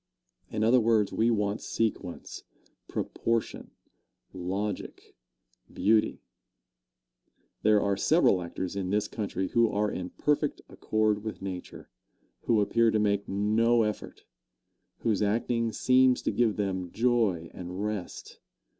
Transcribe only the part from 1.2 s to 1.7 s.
want